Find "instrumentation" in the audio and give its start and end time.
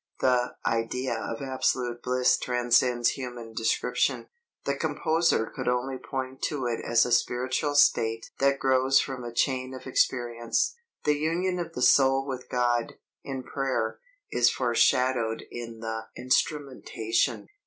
16.17-17.49